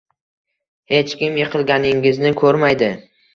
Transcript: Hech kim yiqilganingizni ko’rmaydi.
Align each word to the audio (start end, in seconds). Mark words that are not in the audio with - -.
Hech 0.93 1.13
kim 1.19 1.37
yiqilganingizni 1.41 2.33
ko’rmaydi. 2.41 2.91